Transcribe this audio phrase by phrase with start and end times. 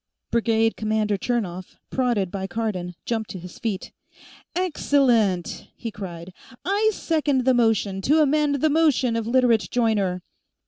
[0.31, 3.91] Brigade commander Chernov, prodded by Cardon, jumped to his feet.
[4.55, 6.33] "Excellent!" he cried.
[6.65, 10.23] "I second the motion to amend the motion of Literate Joyner."